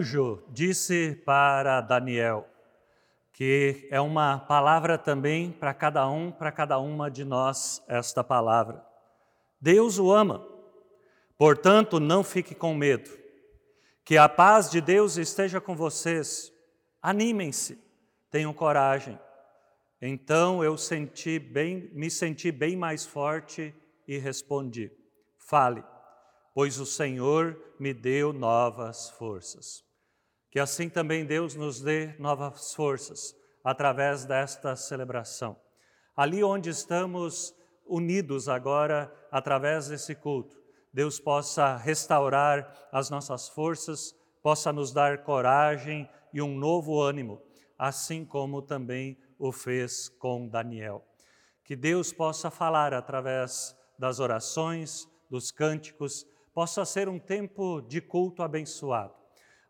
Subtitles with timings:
[0.00, 2.48] Anjo disse para Daniel,
[3.34, 8.82] que é uma palavra também para cada um, para cada uma de nós, esta palavra.
[9.60, 10.42] Deus o ama,
[11.36, 13.10] portanto, não fique com medo.
[14.02, 16.50] Que a paz de Deus esteja com vocês.
[17.02, 17.78] Animem-se,
[18.30, 19.20] tenham coragem.
[20.00, 23.74] Então eu senti bem, me senti bem mais forte
[24.08, 24.90] e respondi:
[25.36, 25.84] Fale,
[26.54, 29.89] pois o Senhor me deu novas forças.
[30.50, 35.56] Que assim também Deus nos dê novas forças através desta celebração.
[36.16, 37.54] Ali onde estamos
[37.86, 40.60] unidos agora através desse culto,
[40.92, 47.40] Deus possa restaurar as nossas forças, possa nos dar coragem e um novo ânimo,
[47.78, 51.04] assim como também o fez com Daniel.
[51.64, 58.42] Que Deus possa falar através das orações, dos cânticos, possa ser um tempo de culto
[58.42, 59.19] abençoado.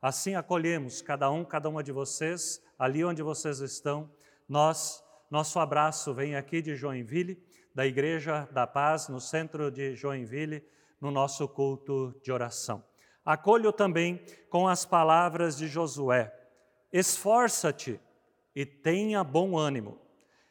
[0.02, 4.10] Assim acolhemos cada um, cada uma de vocês, ali onde vocês estão.
[4.48, 7.42] Nós, nosso abraço vem aqui de Joinville,
[7.74, 10.64] da Igreja da Paz, no centro de Joinville,
[11.00, 12.82] no nosso culto de oração.
[13.24, 16.34] Acolho também com as palavras de Josué:
[16.90, 18.00] Esforça-te
[18.56, 19.98] e tenha bom ânimo.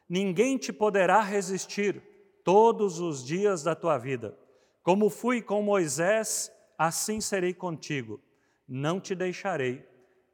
[0.07, 2.01] Ninguém te poderá resistir
[2.43, 4.37] todos os dias da tua vida.
[4.83, 8.21] Como fui com Moisés, assim serei contigo.
[8.71, 9.83] Não te deixarei,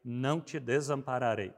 [0.04, 1.54] não te desampararei.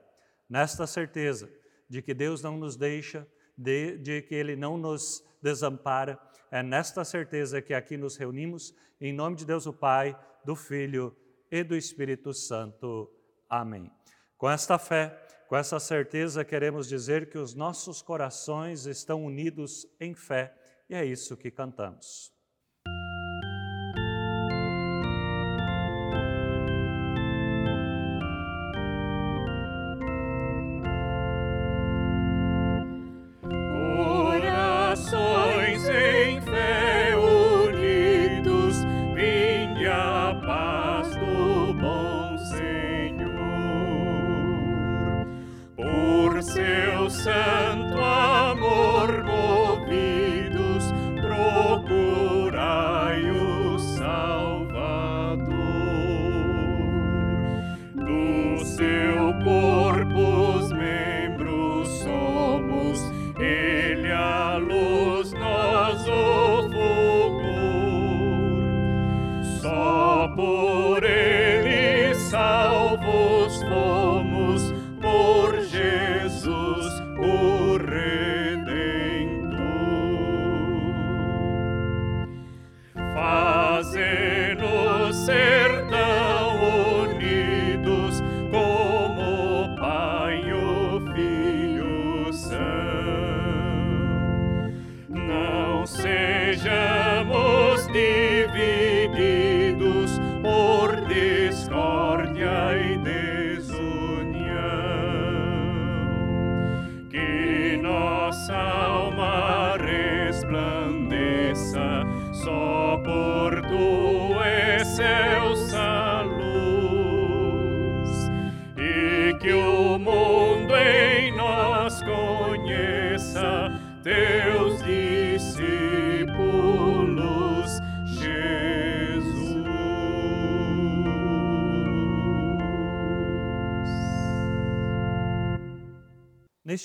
[0.47, 1.49] Nesta certeza
[1.89, 3.27] de que Deus não nos deixa,
[3.57, 6.19] de, de que Ele não nos desampara,
[6.51, 10.15] é nesta certeza que aqui nos reunimos, em nome de Deus o Pai,
[10.45, 11.17] do Filho
[11.51, 13.11] e do Espírito Santo.
[13.49, 13.91] Amém.
[14.37, 20.13] Com esta fé, com essa certeza, queremos dizer que os nossos corações estão unidos em
[20.13, 20.53] fé,
[20.87, 22.36] e é isso que cantamos.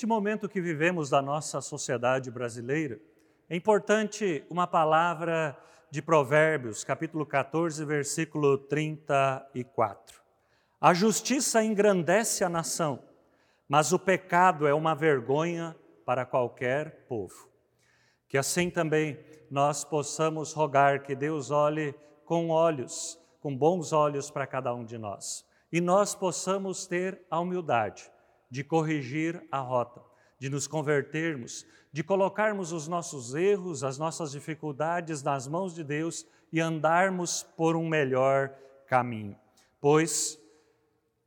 [0.03, 2.99] Neste momento que vivemos da nossa sociedade brasileira,
[3.49, 5.57] é importante uma palavra
[5.89, 10.21] de Provérbios, capítulo 14, versículo 34.
[10.81, 12.99] A justiça engrandece a nação,
[13.65, 15.73] mas o pecado é uma vergonha
[16.05, 17.47] para qualquer povo.
[18.27, 19.17] Que assim também
[19.49, 21.95] nós possamos rogar que Deus olhe
[22.25, 27.39] com olhos, com bons olhos para cada um de nós, e nós possamos ter a
[27.39, 28.11] humildade
[28.53, 29.99] de corrigir a rota,
[30.37, 36.23] de nos convertermos, de colocarmos os nossos erros, as nossas dificuldades nas mãos de Deus
[36.51, 38.53] e andarmos por um melhor
[38.85, 39.35] caminho.
[39.81, 40.37] Pois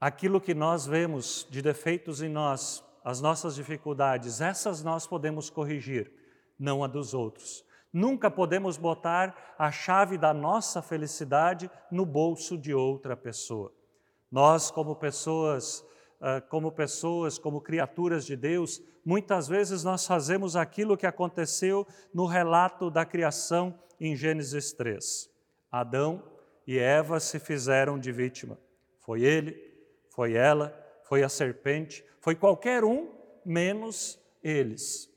[0.00, 6.12] aquilo que nós vemos de defeitos em nós, as nossas dificuldades, essas nós podemos corrigir,
[6.56, 7.64] não a dos outros.
[7.92, 13.74] Nunca podemos botar a chave da nossa felicidade no bolso de outra pessoa.
[14.30, 15.84] Nós, como pessoas
[16.48, 22.90] como pessoas, como criaturas de Deus, muitas vezes nós fazemos aquilo que aconteceu no relato
[22.90, 25.30] da criação em Gênesis 3.
[25.70, 26.22] Adão
[26.66, 28.58] e Eva se fizeram de vítima.
[29.00, 29.56] Foi ele,
[30.10, 30.74] foi ela,
[31.04, 33.12] foi a serpente, foi qualquer um
[33.44, 35.08] menos eles.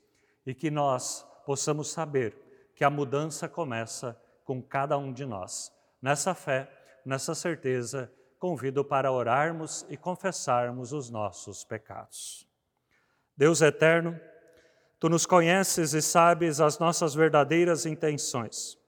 [0.46, 2.36] E que nós possamos saber
[2.74, 5.72] que a mudança começa com cada um de nós.
[6.00, 6.70] Nessa fé,
[7.04, 12.48] nessa certeza, convido para orarmos e confessarmos os nossos pecados.
[13.36, 14.18] Deus eterno,
[14.98, 18.78] tu nos conheces e sabes as nossas verdadeiras intenções.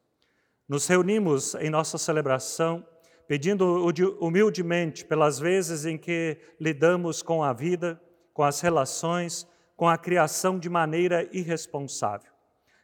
[0.66, 2.84] Nos reunimos em nossa celebração
[3.28, 3.86] pedindo
[4.20, 8.00] humildemente pelas vezes em que lidamos com a vida,
[8.32, 9.46] com as relações,
[9.76, 12.32] com a criação de maneira irresponsável.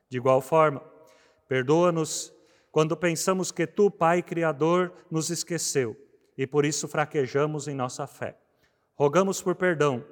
[0.09, 0.83] De igual forma,
[1.49, 2.33] perdoa-nos
[2.71, 6.08] quando pensamos que tu, Pai Criador, nos esqueceu
[6.39, 8.39] e por isso fraquejamos em nossa fé.
[8.95, 10.05] Rogamos por perdão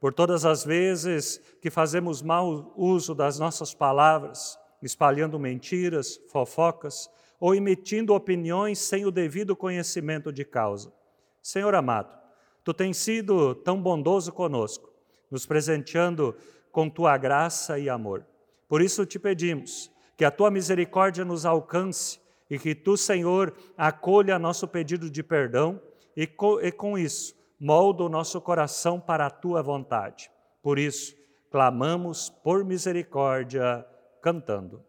[0.00, 7.54] por todas as vezes que fazemos mau uso das nossas palavras, espalhando mentiras, fofocas, ou
[7.54, 10.92] emitindo opiniões sem o devido conhecimento de causa.
[11.40, 12.16] Senhor amado,
[12.64, 14.92] tu tens sido tão bondoso conosco,
[15.30, 16.36] nos presenteando
[16.70, 18.24] com tua graça e amor.
[18.68, 22.20] Por isso te pedimos que a tua misericórdia nos alcance
[22.52, 25.80] e que tu, Senhor, acolha nosso pedido de perdão
[26.14, 26.28] e,
[26.62, 30.30] e com isso molda o nosso coração para a tua vontade.
[30.62, 31.16] Por isso,
[31.50, 33.86] clamamos por misericórdia,
[34.20, 34.84] cantando.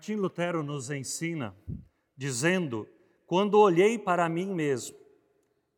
[0.00, 1.54] Martim Lutero nos ensina
[2.16, 2.88] dizendo:
[3.26, 4.96] Quando olhei para mim mesmo,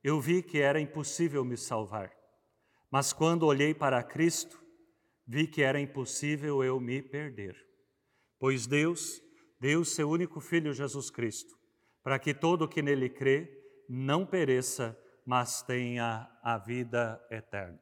[0.00, 2.12] eu vi que era impossível me salvar.
[2.88, 4.62] Mas quando olhei para Cristo,
[5.26, 7.56] vi que era impossível eu me perder.
[8.38, 9.20] Pois Deus
[9.58, 11.58] deu seu único Filho Jesus Cristo,
[12.00, 13.50] para que todo que nele crê
[13.88, 17.80] não pereça, mas tenha a vida eterna.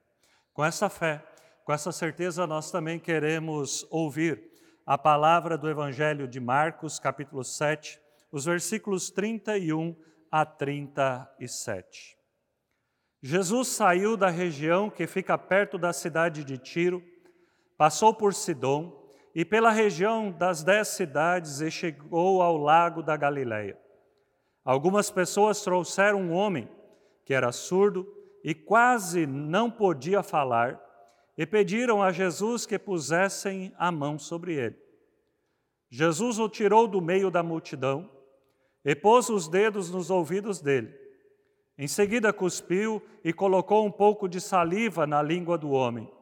[0.55, 1.23] Com essa fé,
[1.67, 4.50] com essa certeza, nós também queremos ouvir
[4.91, 8.01] a palavra do Evangelho de Marcos, capítulo 7,
[8.33, 9.95] os versículos 31
[10.29, 12.19] a 37.
[13.23, 17.01] Jesus saiu da região que fica perto da cidade de Tiro,
[17.79, 23.79] passou por Sidom e pela região das dez cidades e chegou ao lago da Galileia.
[24.65, 26.69] Algumas pessoas trouxeram um homem
[27.25, 30.81] que era surdo e quase não podia falar
[31.41, 34.77] e pediram a Jesus que pusessem a mão sobre ele.
[35.89, 38.11] Jesus o tirou do meio da multidão
[38.85, 40.95] e pôs os dedos nos ouvidos dele.
[41.79, 46.13] Em seguida cuspiu e colocou um pouco de saliva na língua do homem.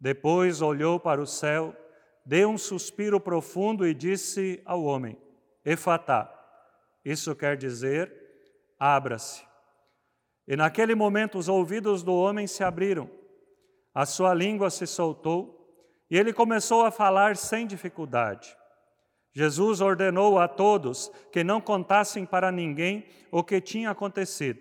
[0.00, 1.76] Depois olhou para o céu,
[2.24, 5.18] deu um suspiro profundo e disse ao homem:
[5.62, 6.26] Efatá.
[7.04, 8.10] Isso quer dizer:
[8.78, 9.44] abra-se.
[10.46, 13.17] E naquele momento os ouvidos do homem se abriram,
[13.98, 15.68] a sua língua se soltou
[16.08, 18.56] e ele começou a falar sem dificuldade.
[19.32, 24.60] Jesus ordenou a todos que não contassem para ninguém o que tinha acontecido.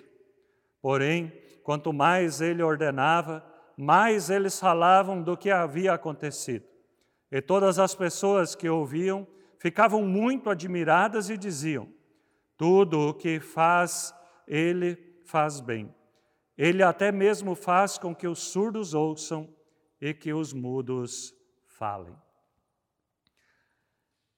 [0.82, 3.46] Porém, quanto mais ele ordenava,
[3.78, 6.66] mais eles falavam do que havia acontecido.
[7.32, 9.28] E todas as pessoas que ouviam
[9.60, 11.88] ficavam muito admiradas e diziam:
[12.58, 14.16] Tudo o que faz,
[14.48, 15.94] ele faz bem.
[16.58, 19.54] Ele até mesmo faz com que os surdos ouçam
[20.02, 21.34] e que os mudos
[21.68, 22.16] falem.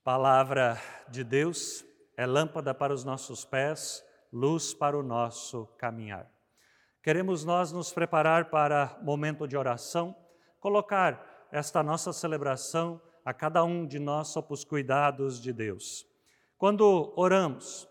[0.04, 0.78] Palavra
[1.10, 1.86] de Deus
[2.18, 6.30] é lâmpada para os nossos pés, luz para o nosso caminhar.
[7.02, 10.16] Queremos nós nos preparar para momento de oração,
[10.60, 16.06] colocar esta nossa celebração a cada um de nós sob os cuidados de Deus.
[16.58, 17.89] Quando oramos,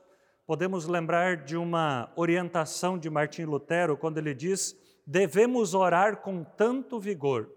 [0.49, 4.75] podemos lembrar de uma orientação de Martim Lutero, quando ele diz:
[5.07, 7.53] devemos orar com tanto vigor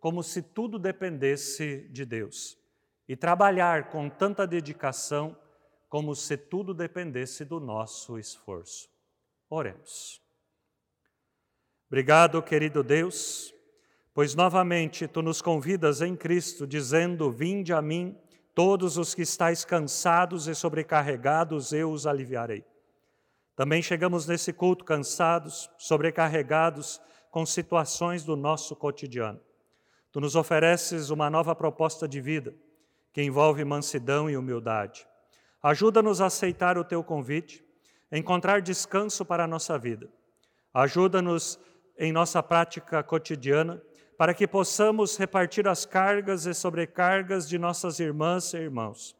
[0.00, 2.58] como se tudo dependesse de Deus,
[3.06, 5.36] e trabalhar com tanta dedicação
[5.90, 8.88] como se tudo dependesse do nosso esforço.
[9.50, 10.18] Oremos.
[11.86, 13.54] Obrigado, querido Deus,
[14.14, 18.18] pois novamente tu nos convidas em Cristo, dizendo: Vinde a mim,
[18.54, 22.64] todos os que estáis cansados e sobrecarregados, eu os aliviarei.
[23.54, 29.40] Também chegamos nesse culto cansados, sobrecarregados com situações do nosso cotidiano.
[30.10, 32.54] Tu nos ofereces uma nova proposta de vida
[33.12, 35.06] que envolve mansidão e humildade.
[35.62, 37.64] Ajuda-nos a aceitar o teu convite,
[38.10, 40.08] encontrar descanso para a nossa vida.
[40.74, 41.58] Ajuda-nos
[41.98, 43.82] em nossa prática cotidiana
[44.16, 49.16] para que possamos repartir as cargas e sobrecargas de nossas irmãs e irmãos.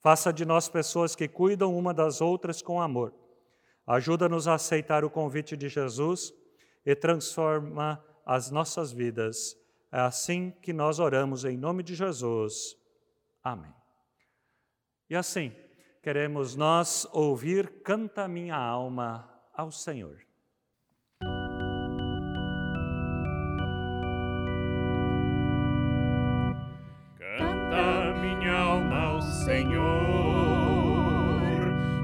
[0.00, 3.12] Faça de nós pessoas que cuidam uma das outras com amor
[3.88, 6.34] Ajuda-nos a aceitar o convite de Jesus
[6.84, 9.56] e transforma as nossas vidas.
[9.90, 12.76] É assim que nós oramos em nome de Jesus.
[13.42, 13.72] Amém.
[15.08, 15.56] E assim,
[16.02, 20.27] queremos nós ouvir Canta minha alma ao Senhor.
[29.48, 29.88] Senhor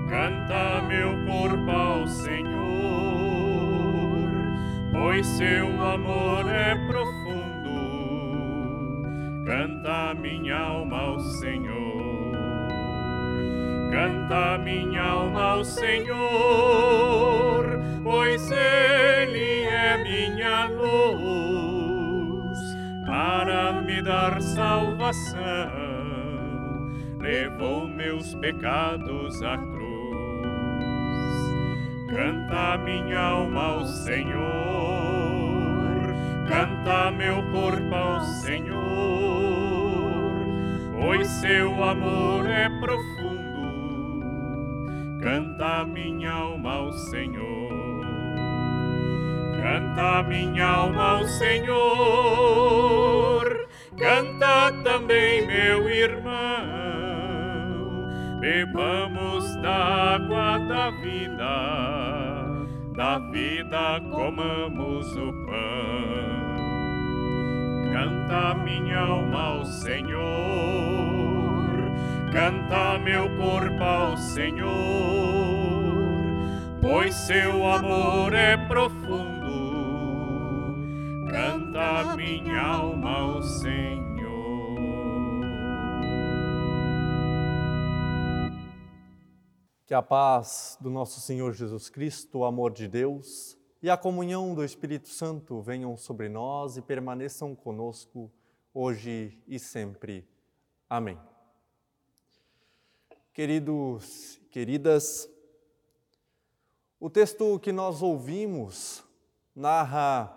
[0.09, 2.55] Canta meu corpo ao Senhor,
[4.91, 7.83] pois seu amor é profundo.
[9.45, 12.33] Canta minha alma ao Senhor.
[13.93, 16.17] Canta minha alma ao Senhor,
[18.03, 22.59] pois Ele é minha luz
[23.05, 25.94] para me dar salvação.
[27.25, 29.75] Levou meus pecados à cruz.
[32.11, 34.43] Canta minha alma ao Senhor,
[36.47, 38.75] canta meu corpo ao Senhor,
[41.01, 44.21] pois seu amor é profundo.
[45.23, 48.05] Canta minha alma ao Senhor,
[49.63, 51.65] canta minha alma ao Senhor,
[53.97, 56.14] canta também meu irmão
[58.45, 62.45] bebamos da água da vida,
[62.95, 66.45] da vida comamos o pão.
[67.91, 70.21] Canta minha alma ao Senhor,
[72.33, 74.69] canta meu corpo ao Senhor,
[76.83, 79.25] pois seu amor é profundo.
[81.31, 84.14] Canta minha alma ao Senhor.
[89.87, 94.55] Que a paz do nosso Senhor Jesus Cristo, o amor de Deus e a comunhão
[94.55, 98.33] do Espírito Santo venham sobre nós e permaneçam conosco
[98.73, 100.27] hoje e sempre.
[100.89, 101.19] Amém.
[103.35, 105.29] Queridos, queridas,
[106.99, 109.05] o texto que nós ouvimos
[109.55, 110.33] narra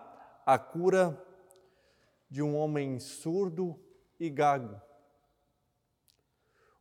[0.45, 1.25] a cura
[2.29, 3.79] de um homem surdo
[4.19, 4.86] e gago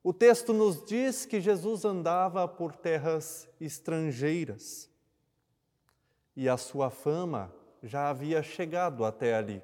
[0.06, 4.88] o texto nos diz que Jesus andava por terras estrangeiras
[6.36, 9.60] e a sua fama já havia chegado até ali.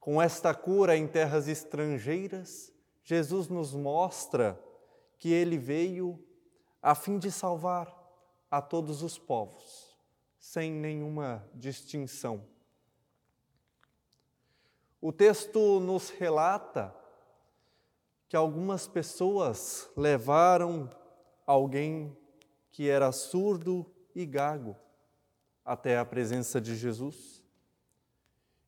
[0.00, 2.72] Com esta cura em terras estrangeiras,
[3.04, 4.60] Jesus nos mostra
[5.16, 6.18] que ele veio
[6.82, 7.96] a fim de salvar
[8.50, 9.96] a todos os povos,
[10.40, 12.44] sem nenhuma distinção.
[15.00, 17.03] O texto nos relata
[18.28, 20.90] que algumas pessoas levaram
[21.46, 22.16] alguém
[22.70, 24.76] que era surdo e gago
[25.64, 27.42] até a presença de Jesus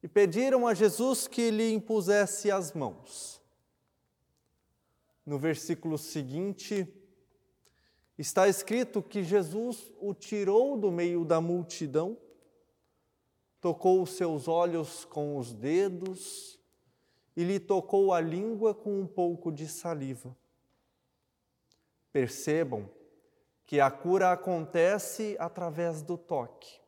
[0.07, 3.43] e pediram a Jesus que lhe impusesse as mãos.
[5.27, 6.87] No versículo seguinte,
[8.17, 12.17] está escrito que Jesus o tirou do meio da multidão,
[13.61, 16.56] tocou os seus olhos com os dedos
[17.37, 20.35] e lhe tocou a língua com um pouco de saliva.
[22.11, 22.89] Percebam
[23.67, 26.81] que a cura acontece através do toque.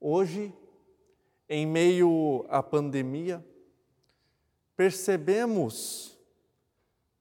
[0.00, 0.54] Hoje,
[1.48, 3.44] em meio à pandemia,
[4.76, 6.16] percebemos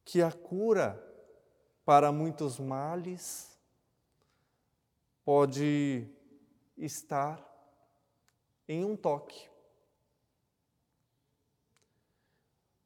[0.06, 1.04] que a cura
[1.84, 3.60] para muitos males
[5.26, 6.08] pode
[6.78, 7.44] estar
[8.68, 9.50] em um toque.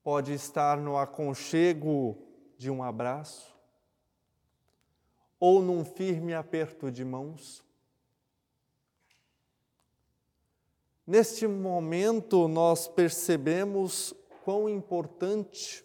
[0.03, 2.17] Pode estar no aconchego
[2.57, 3.51] de um abraço
[5.39, 7.63] ou num firme aperto de mãos.
[11.05, 15.83] Neste momento, nós percebemos quão importante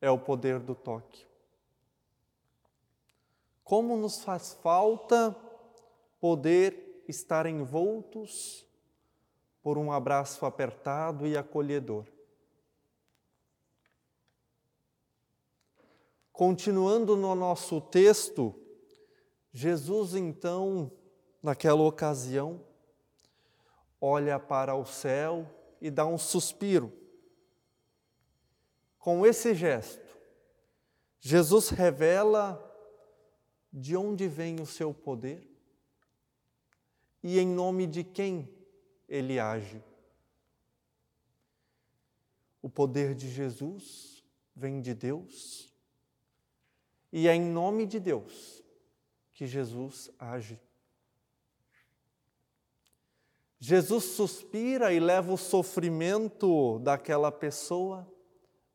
[0.00, 1.26] é o poder do toque.
[3.64, 5.34] Como nos faz falta
[6.20, 8.66] poder estar envoltos
[9.62, 12.06] por um abraço apertado e acolhedor.
[16.44, 18.52] Continuando no nosso texto,
[19.52, 20.90] Jesus então,
[21.40, 22.66] naquela ocasião,
[24.00, 25.48] olha para o céu
[25.80, 26.92] e dá um suspiro.
[28.98, 30.18] Com esse gesto,
[31.20, 32.60] Jesus revela
[33.72, 35.48] de onde vem o seu poder
[37.22, 38.52] e em nome de quem
[39.08, 39.80] ele age.
[42.60, 44.24] O poder de Jesus
[44.56, 45.71] vem de Deus
[47.12, 48.62] e é em nome de Deus
[49.32, 50.58] que Jesus age.
[53.60, 58.10] Jesus suspira e leva o sofrimento daquela pessoa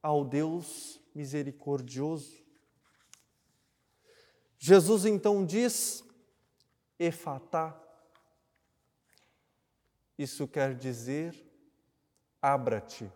[0.01, 2.45] ao Deus misericordioso.
[4.57, 6.03] Jesus então diz:
[6.97, 7.77] Efatá.
[10.17, 11.35] Isso quer dizer:
[12.41, 13.11] abra-te.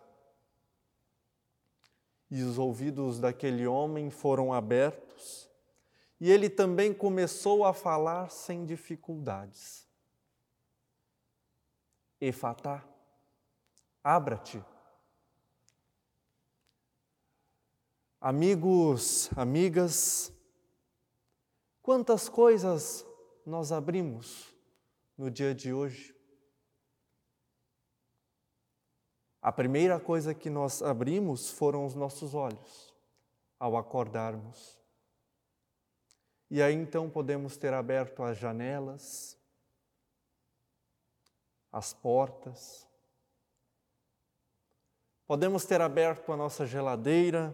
[2.34, 5.50] E os ouvidos daquele homem foram abertos,
[6.18, 9.86] e ele também começou a falar sem dificuldades.
[12.18, 12.82] Efatá,
[14.02, 14.64] abra-te.
[18.18, 20.32] Amigos, amigas,
[21.82, 23.04] quantas coisas
[23.44, 24.56] nós abrimos
[25.18, 26.11] no dia de hoje?
[29.42, 32.94] A primeira coisa que nós abrimos foram os nossos olhos
[33.58, 34.80] ao acordarmos.
[36.48, 39.36] E aí então podemos ter aberto as janelas,
[41.72, 42.86] as portas,
[45.26, 47.52] podemos ter aberto a nossa geladeira,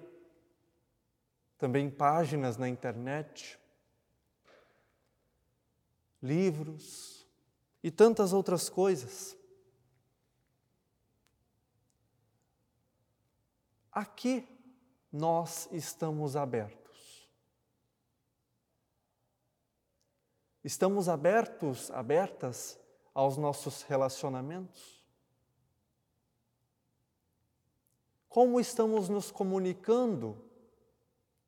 [1.56, 3.58] também páginas na internet,
[6.22, 7.26] livros
[7.82, 9.37] e tantas outras coisas.
[13.98, 14.46] Aqui
[15.10, 17.28] nós estamos abertos.
[20.62, 22.78] Estamos abertos, abertas
[23.12, 25.04] aos nossos relacionamentos?
[28.28, 30.48] Como estamos nos comunicando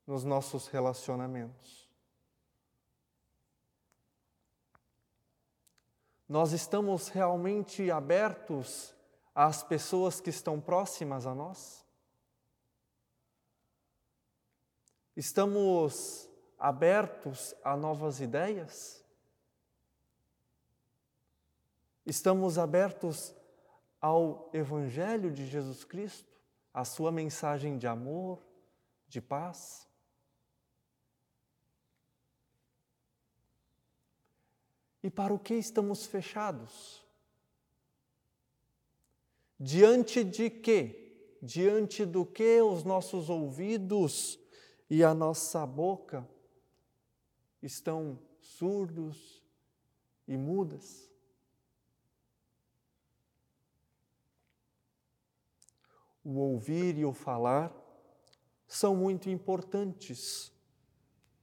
[0.05, 1.89] nos nossos relacionamentos.
[6.29, 8.93] Nós estamos realmente abertos
[9.33, 11.80] às pessoas que estão próximas a nós?
[15.21, 19.05] Estamos abertos a novas ideias?
[22.07, 23.35] Estamos abertos
[24.01, 26.27] ao Evangelho de Jesus Cristo,
[26.73, 28.43] à Sua mensagem de amor,
[29.09, 29.87] de paz?
[35.03, 37.05] E para o que estamos fechados?
[39.59, 41.37] Diante de quê?
[41.43, 44.41] Diante do que os nossos ouvidos
[44.91, 46.29] e a nossa boca
[47.63, 49.41] estão surdos
[50.27, 51.09] e mudas?
[56.25, 57.73] O ouvir e o falar
[58.67, 60.53] são muito importantes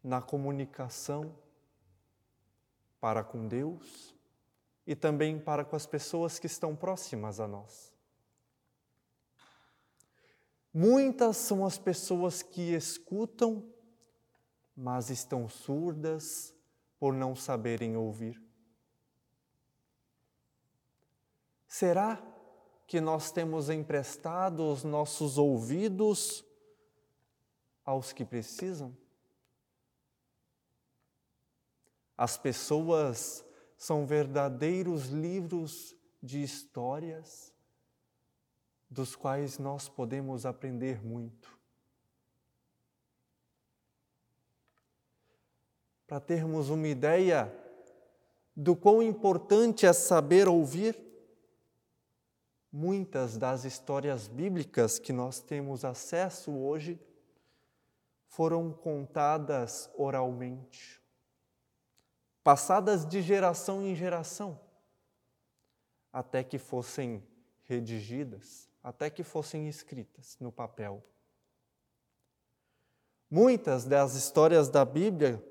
[0.04, 1.34] na comunicação
[3.00, 4.14] para com Deus
[4.86, 7.97] e também para com as pessoas que estão próximas a nós.
[10.80, 13.68] Muitas são as pessoas que escutam,
[14.76, 16.54] mas estão surdas
[17.00, 18.40] por não saberem ouvir.
[21.68, 22.22] Será
[22.86, 26.46] que nós temos emprestado os nossos ouvidos
[27.84, 28.96] aos que precisam?
[32.16, 33.44] As pessoas
[33.76, 37.57] são verdadeiros livros de histórias
[38.90, 41.58] dos quais nós podemos aprender muito.
[46.06, 47.54] Para termos uma ideia
[48.56, 50.98] do quão importante é saber ouvir,
[52.72, 57.00] muitas das histórias bíblicas que nós temos acesso hoje
[58.28, 60.98] foram contadas oralmente
[62.48, 64.58] passadas de geração em geração,
[66.14, 67.22] até que fossem
[67.64, 71.04] redigidas, até que fossem escritas no papel.
[73.30, 75.44] Muitas das histórias da Bíblia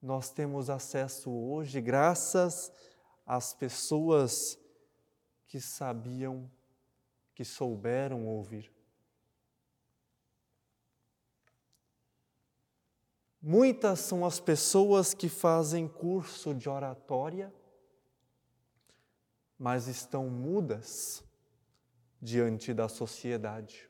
[0.00, 2.70] nós temos acesso hoje graças
[3.26, 4.56] às pessoas
[5.48, 6.48] que sabiam,
[7.34, 8.72] que souberam ouvir.
[13.42, 17.52] Muitas são as pessoas que fazem curso de oratória,
[19.58, 21.28] mas estão mudas
[22.20, 23.88] diante da sociedade.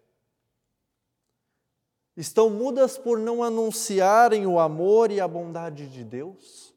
[2.16, 6.74] Estão mudas por não anunciarem o amor e a bondade de Deus,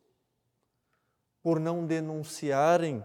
[1.41, 3.03] por não denunciarem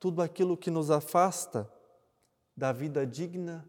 [0.00, 1.70] tudo aquilo que nos afasta
[2.56, 3.68] da vida digna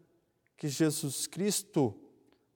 [0.58, 1.93] que Jesus Cristo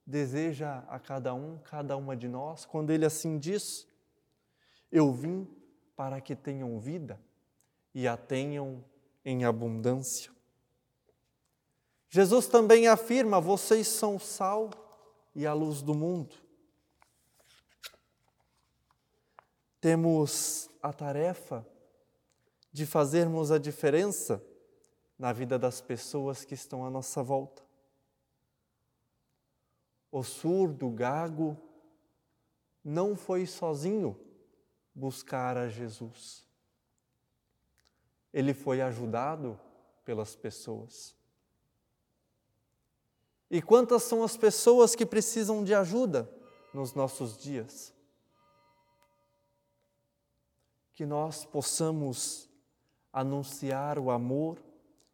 [0.06, 3.88] deseja a cada um, cada uma de nós, quando ele assim diz:
[4.92, 5.48] Eu vim
[5.96, 7.20] para que tenham vida
[7.94, 8.84] e a tenham
[9.24, 10.32] em abundância.
[12.10, 14.70] Jesus também afirma: Vocês são o sal
[15.36, 16.36] e a luz do mundo.
[19.80, 21.66] Temos a tarefa
[22.72, 24.44] de fazermos a diferença
[25.18, 27.70] na vida das pessoas que estão à nossa volta
[30.12, 31.58] o surdo, gago,
[32.84, 34.20] não foi sozinho
[34.94, 36.48] buscar a Jesus.
[38.34, 39.60] Ele foi ajudado
[40.04, 41.16] pelas pessoas.
[43.50, 46.30] E quantas são as pessoas que precisam de ajuda
[46.74, 47.94] nos nossos dias?
[50.94, 52.48] Que nós possamos
[53.12, 54.62] anunciar o amor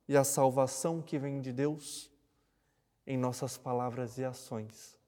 [0.08, 2.12] e a salvação que vem de Deus
[3.08, 5.00] em nossas palavras e ações.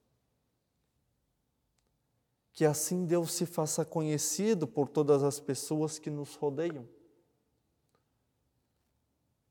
[2.52, 6.88] Que assim Deus se faça conhecido por todas as pessoas que nos rodeiam.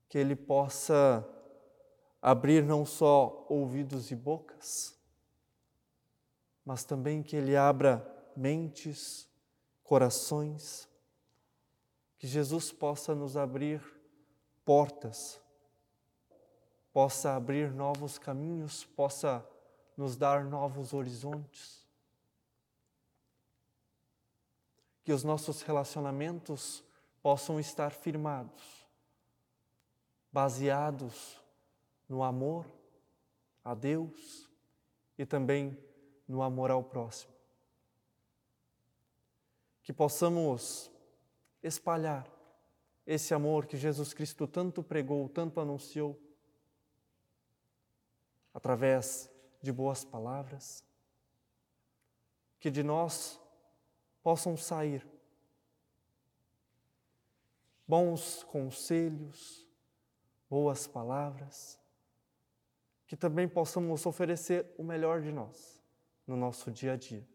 [0.08, 1.26] Que Ele possa
[2.30, 4.98] abrir não só ouvidos e bocas,
[6.64, 9.28] mas também que Ele abra mentes,
[9.82, 10.88] corações,
[12.18, 13.80] que Jesus possa nos abrir
[14.64, 15.40] portas
[16.98, 19.46] possa abrir novos caminhos, possa
[19.96, 21.86] nos dar novos horizontes.
[25.04, 26.82] Que os nossos relacionamentos
[27.22, 28.84] possam estar firmados,
[30.32, 31.40] baseados
[32.08, 32.66] no amor
[33.64, 34.48] a Deus
[35.16, 35.76] e também
[36.26, 37.32] no amor ao próximo.
[39.82, 40.90] Que possamos
[41.62, 42.26] espalhar
[43.06, 46.18] esse amor que Jesus Cristo tanto pregou, tanto anunciou
[48.52, 49.30] através
[49.62, 50.84] de boas palavras,
[52.60, 53.40] que de nós
[54.22, 55.06] possam sair
[57.86, 59.66] bons conselhos,
[60.50, 61.78] boas palavras,
[63.08, 65.82] que também possamos oferecer o melhor de nós
[66.26, 67.26] no nosso dia a dia.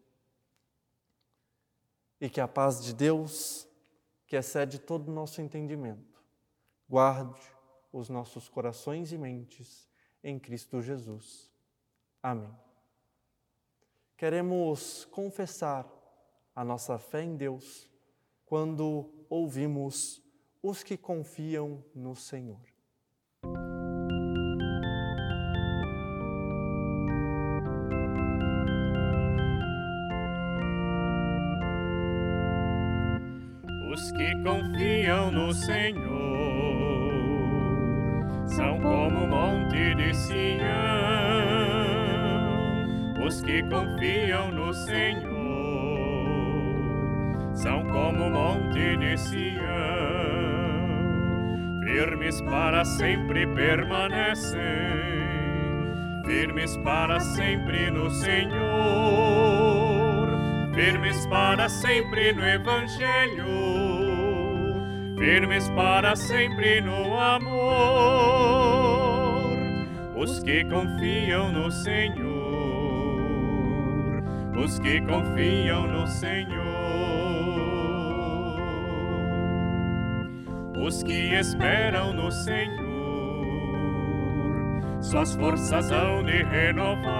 [2.20, 3.66] E que a paz de Deus,
[4.24, 6.22] que excede todo o nosso entendimento,
[6.88, 7.42] guarde
[7.92, 9.88] os nossos corações e mentes
[10.22, 11.50] em Cristo Jesus.
[12.22, 12.56] Amém.
[14.16, 15.90] Queremos confessar
[16.54, 17.90] a nossa fé em Deus
[18.46, 20.22] quando ouvimos
[20.62, 22.73] os que confiam no Senhor.
[34.14, 36.04] Que confiam no Senhor
[38.46, 40.64] são como o monte de Sião.
[43.26, 45.24] Os que confiam no Senhor
[47.54, 49.64] são como o monte de Sião.
[51.82, 54.60] Firmes para sempre permanecem,
[56.24, 58.58] firmes para sempre no Senhor,
[60.74, 63.83] firmes para sempre no Evangelho
[65.24, 67.56] firmes para sempre no amor,
[70.14, 72.22] os que confiam no Senhor,
[74.54, 76.52] os que confiam no Senhor,
[80.76, 82.84] os que esperam no Senhor,
[85.00, 87.14] suas forças hão de renovar,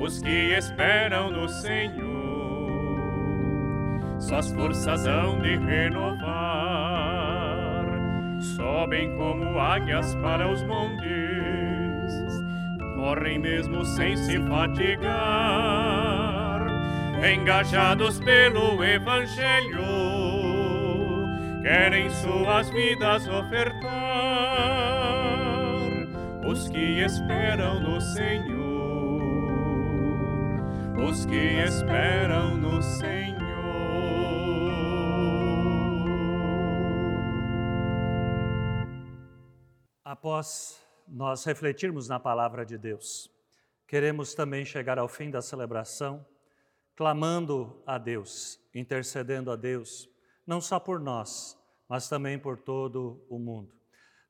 [0.00, 2.19] os que esperam no Senhor
[4.20, 6.20] suas forças hão de renovar.
[8.38, 12.14] Sobem como águias para os montes,
[12.96, 15.10] correm mesmo sem se fatigar,
[17.32, 19.82] engajados pelo Evangelho,
[21.62, 23.90] querem suas vidas ofertar.
[26.46, 29.22] Os que esperam no Senhor,
[31.08, 33.39] os que esperam no Senhor.
[40.20, 40.78] Após
[41.08, 43.30] nós refletirmos na palavra de Deus,
[43.88, 46.26] queremos também chegar ao fim da celebração
[46.94, 50.10] clamando a Deus, intercedendo a Deus,
[50.46, 53.74] não só por nós, mas também por todo o mundo.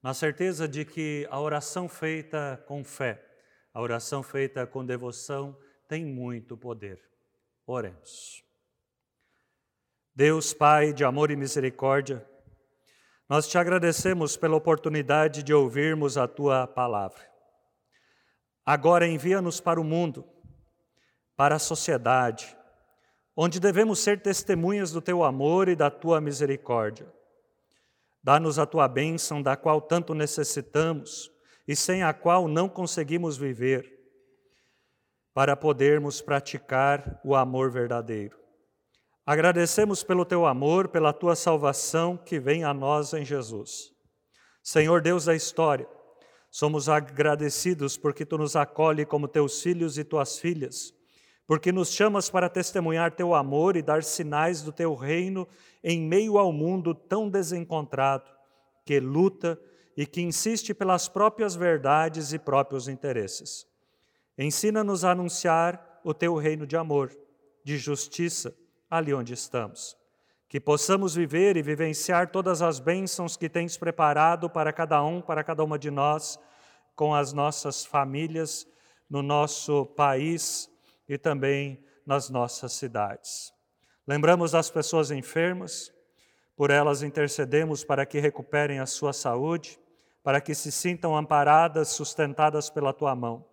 [0.00, 3.28] Na certeza de que a oração feita com fé,
[3.74, 7.02] a oração feita com devoção, tem muito poder.
[7.66, 8.44] Oremos.
[10.14, 12.24] Deus Pai de amor e misericórdia,
[13.30, 17.30] nós te agradecemos pela oportunidade de ouvirmos a tua palavra.
[18.66, 20.26] Agora envia-nos para o mundo,
[21.36, 22.56] para a sociedade,
[23.36, 27.06] onde devemos ser testemunhas do teu amor e da tua misericórdia.
[28.20, 31.30] Dá-nos a tua bênção, da qual tanto necessitamos
[31.68, 33.96] e sem a qual não conseguimos viver,
[35.32, 38.39] para podermos praticar o amor verdadeiro.
[39.30, 43.92] Agradecemos pelo teu amor, pela tua salvação que vem a nós em Jesus.
[44.60, 45.86] Senhor Deus da história,
[46.50, 50.92] somos agradecidos porque tu nos acolhe como teus filhos e tuas filhas,
[51.46, 55.46] porque nos chamas para testemunhar teu amor e dar sinais do teu reino
[55.80, 58.28] em meio ao mundo tão desencontrado,
[58.84, 59.56] que luta
[59.96, 63.64] e que insiste pelas próprias verdades e próprios interesses.
[64.36, 67.16] Ensina-nos a anunciar o teu reino de amor,
[67.62, 68.52] de justiça,
[68.90, 69.96] ali onde estamos.
[70.48, 75.44] Que possamos viver e vivenciar todas as bênçãos que tens preparado para cada um, para
[75.44, 76.38] cada uma de nós,
[76.96, 78.66] com as nossas famílias,
[79.08, 80.68] no nosso país
[81.08, 83.52] e também nas nossas cidades.
[84.06, 85.92] Lembramos das pessoas enfermas,
[86.56, 89.78] por elas intercedemos para que recuperem a sua saúde,
[90.22, 93.49] para que se sintam amparadas, sustentadas pela tua mão.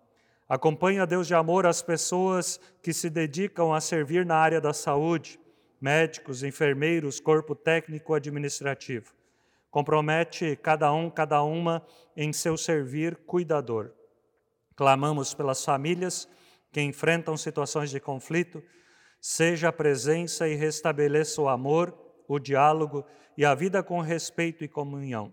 [0.48, 5.38] Acompanha, Deus de amor, as pessoas que se dedicam a servir na área da saúde,
[5.78, 9.12] médicos, enfermeiros, corpo técnico administrativo.
[9.70, 13.92] Compromete cada um, cada uma em seu servir cuidador.
[14.74, 16.26] Clamamos pelas famílias
[16.72, 18.62] que enfrentam situações de conflito,
[19.20, 21.94] seja a presença e restabeleça o amor,
[22.26, 23.04] o diálogo
[23.36, 25.30] e a vida com respeito e comunhão.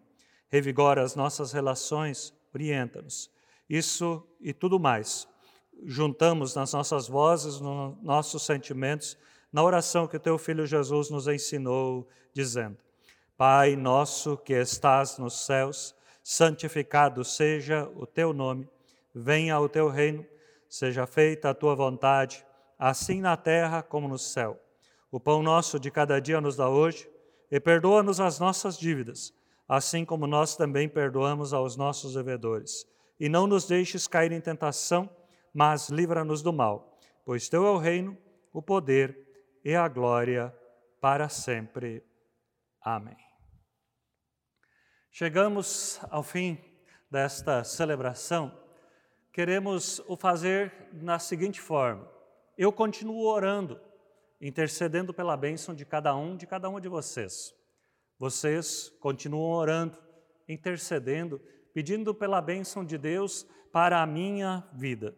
[0.49, 3.33] Revigora as nossas relações, orienta-nos
[3.69, 5.27] isso e tudo mais,
[5.83, 9.17] juntamos nas nossas vozes, nos nossos sentimentos,
[9.51, 12.77] na oração que teu filho Jesus nos ensinou, dizendo:
[13.37, 18.69] Pai nosso que estás nos céus, santificado seja o teu nome,
[19.13, 20.25] venha o teu reino,
[20.69, 22.45] seja feita a tua vontade,
[22.77, 24.59] assim na terra como no céu.
[25.11, 27.09] O pão nosso de cada dia nos dá hoje,
[27.49, 29.33] e perdoa-nos as nossas dívidas,
[29.67, 32.85] assim como nós também perdoamos aos nossos devedores
[33.19, 35.09] e não nos deixes cair em tentação,
[35.53, 38.17] mas livra-nos do mal, pois teu é o reino,
[38.51, 39.17] o poder
[39.63, 40.55] e a glória
[40.99, 42.03] para sempre.
[42.81, 43.17] Amém.
[45.11, 46.57] Chegamos ao fim
[47.09, 48.51] desta celebração.
[49.31, 52.05] Queremos o fazer na seguinte forma:
[52.57, 53.79] eu continuo orando,
[54.41, 57.55] intercedendo pela bênção de cada um, de cada uma de vocês.
[58.19, 59.97] Vocês continuam orando,
[60.47, 61.41] intercedendo
[61.75, 65.13] pedindo pela bênção de Deus para a minha vida.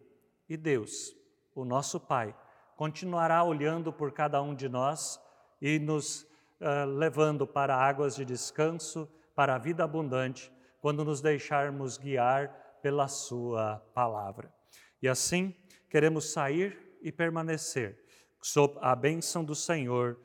[0.48, 1.14] E Deus,
[1.54, 2.36] o nosso Pai,
[2.76, 5.20] continuará olhando por cada um de nós
[5.62, 6.22] e nos
[6.60, 12.48] uh, levando para águas de descanso, para a vida abundante, quando nos deixarmos guiar
[12.82, 14.52] pela Sua palavra.
[15.00, 15.54] E assim,
[15.88, 18.04] queremos sair e permanecer
[18.42, 20.18] sob a bênção do Senhor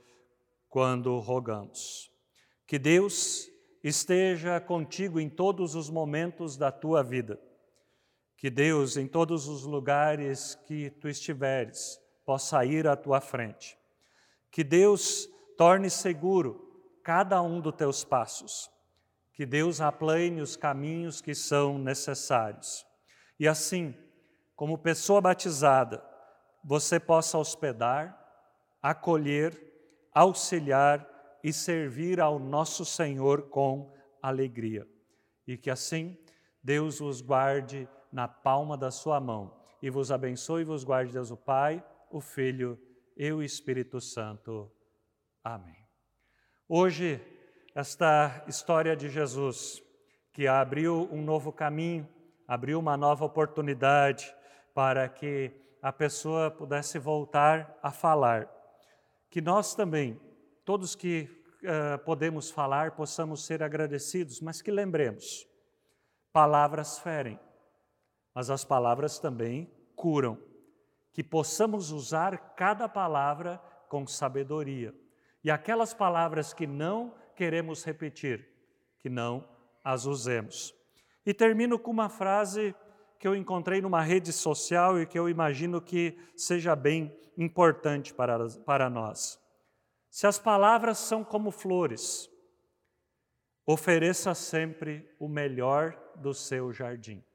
[0.68, 2.12] quando rogamos.
[2.66, 3.53] Que Deus
[3.84, 7.40] esteja contigo em todos os momentos da tua vida.
[8.38, 13.78] Que Deus, em todos os lugares que tu estiveres, possa ir à tua frente.
[14.50, 16.64] Que Deus torne seguro
[17.04, 18.72] cada um dos teus passos.
[19.34, 22.86] Que Deus aplane os caminhos que são necessários.
[23.40, 23.96] E assim,
[24.56, 26.04] como pessoa batizada,
[26.64, 28.18] você possa hospedar,
[28.82, 29.60] acolher,
[30.14, 31.13] auxiliar
[31.44, 34.88] e servir ao nosso Senhor com alegria.
[35.46, 36.18] E que assim
[36.64, 41.30] Deus os guarde na palma da sua mão e vos abençoe e vos guarde Deus
[41.30, 42.80] o Pai, o Filho
[43.18, 44.72] e o Espírito Santo.
[45.44, 45.76] Amém.
[46.70, 47.20] Hoje,
[47.76, 49.84] esta história de Jesus,
[50.32, 52.08] que abriu um novo caminho,
[52.48, 54.34] abriu uma nova oportunidade
[54.74, 55.52] para que
[55.82, 58.50] a pessoa pudesse voltar a falar.
[59.30, 60.18] Que nós também
[60.66, 61.30] todos que
[61.64, 65.48] uh, podemos falar possamos ser agradecidos, mas que lembremos:
[66.32, 67.40] palavras ferem,
[68.34, 70.38] mas as palavras também curam.
[71.12, 74.96] Que possamos usar cada palavra com sabedoria.
[75.44, 78.48] E aquelas palavras que não queremos repetir,
[78.98, 79.48] que não
[79.84, 80.74] as usemos.
[81.26, 82.74] E termino com uma frase
[83.20, 88.38] que eu encontrei numa rede social e que eu imagino que seja bem importante para,
[88.66, 89.40] para nós.
[90.14, 92.30] Se as palavras são como flores,
[93.66, 97.26] ofereça sempre o melhor do seu jardim,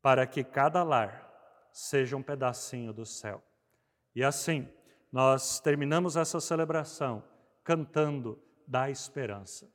[0.00, 3.42] para que cada lar seja um pedacinho do céu.
[4.14, 4.72] E assim,
[5.10, 7.24] nós terminamos essa celebração
[7.64, 9.68] cantando da esperança.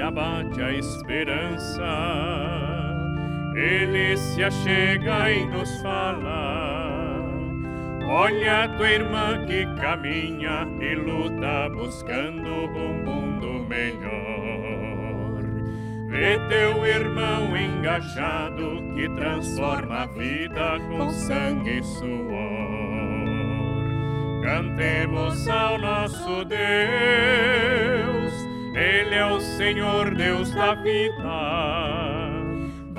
[0.00, 1.84] Se abate a esperança,
[3.54, 7.20] ele se achega e nos fala
[8.08, 15.42] Olha tua irmã que caminha e luta buscando um mundo melhor.
[16.08, 22.80] Vê teu irmão engajado que transforma a vida com sangue e suor.
[24.42, 26.60] Cantemos ao nosso Deus,
[29.20, 32.40] é o Senhor Deus da vida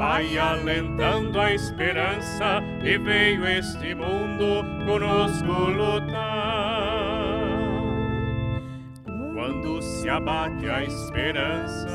[0.02, 6.12] vai alentando a esperança e veio este mundo conosco lutar.
[9.34, 11.94] Quando se abate a esperança,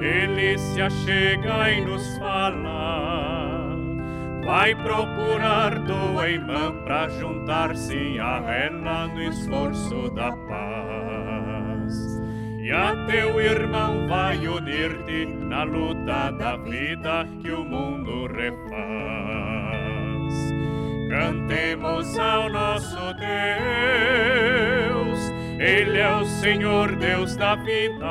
[0.00, 3.76] ele se achega e nos fala.
[4.46, 10.99] Vai procurar tua irmã para juntar-se a ela no esforço da paz
[12.70, 18.70] e a teu irmão vai unir-te na luta da vida que o mundo refaz.
[21.10, 22.96] Cantemos ao nosso
[24.86, 25.18] Deus,
[25.58, 28.06] Ele é o Senhor Deus da vida.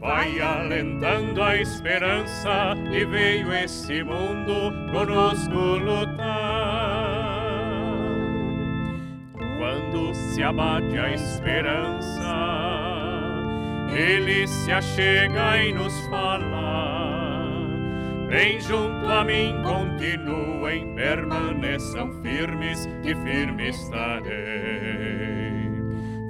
[0.00, 7.30] Vai alentando a esperança e veio esse mundo conosco lutar.
[9.58, 12.79] Quando se abate a esperança,
[13.92, 17.30] ele se achega e nos fala.
[18.28, 24.30] Vem junto a mim, continuem, permaneçam firmes, que firme estarei.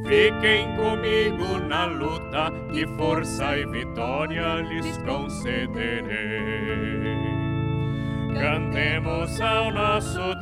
[0.07, 6.01] Fiquem comigo na luta, que força e vitória lhes concederei.
[8.33, 10.35] Cantemos ao nosso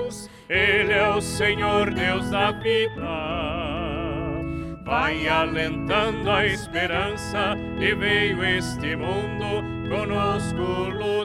[0.00, 3.73] Deus, Ele é o Senhor Deus da vida
[4.84, 11.23] vai alentando a esperança e veio este mundo conosco.